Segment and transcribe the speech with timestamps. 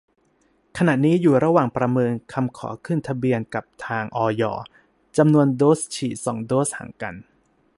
[0.77, 4.43] ขณะนี้อยู่ระหว่างประเมินคำขอขึ้นทะเบียนกับทาง อย
[5.17, 7.15] จำนวนโดส ฉีด สอง โดส ห่างกัน